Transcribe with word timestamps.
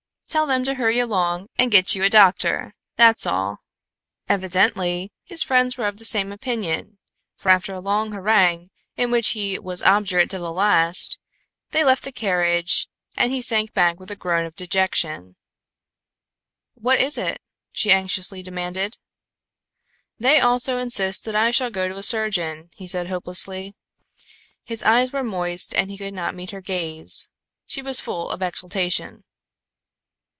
"Tell 0.27 0.47
them 0.47 0.63
to 0.63 0.75
hurry 0.75 0.97
along 0.97 1.49
and 1.57 1.69
get 1.71 1.93
you 1.93 2.05
a 2.05 2.09
doctor; 2.09 2.73
that's 2.95 3.25
all." 3.27 3.57
Evidently 4.29 5.11
his 5.25 5.43
friends 5.43 5.77
were 5.77 5.87
of 5.87 5.97
the 5.99 6.05
same 6.05 6.31
opinion, 6.31 6.99
for 7.35 7.49
after 7.49 7.73
a 7.73 7.81
long 7.81 8.13
harangue 8.13 8.69
in 8.95 9.11
which 9.11 9.31
he 9.31 9.59
was 9.59 9.83
obdurate 9.83 10.29
to 10.29 10.37
the 10.37 10.53
last, 10.53 11.19
they 11.71 11.83
left 11.83 12.03
the 12.03 12.13
carriage 12.13 12.87
and 13.17 13.33
he 13.33 13.41
sank 13.41 13.73
back 13.73 13.99
with 13.99 14.09
a 14.09 14.15
groan 14.15 14.45
of 14.45 14.55
dejection. 14.55 15.35
"What 16.75 17.01
is 17.01 17.17
it?" 17.17 17.41
she 17.73 17.91
anxiously 17.91 18.41
demanded. 18.41 18.95
"They 20.17 20.39
also 20.39 20.77
insist 20.77 21.25
that 21.25 21.35
I 21.35 21.51
shall 21.51 21.69
go 21.71 21.89
to 21.89 21.97
a 21.97 22.03
surgeon," 22.03 22.69
he 22.75 22.87
said 22.87 23.09
hopelessly. 23.09 23.75
His 24.63 24.81
eyes 24.81 25.11
were 25.11 25.25
moist 25.25 25.75
and 25.75 25.91
he 25.91 25.97
could 25.97 26.13
not 26.13 26.35
meet 26.35 26.51
her 26.51 26.61
gaze. 26.61 27.27
She 27.65 27.81
was 27.81 27.99
full 27.99 28.29
of 28.29 28.41
exultation. 28.41 29.25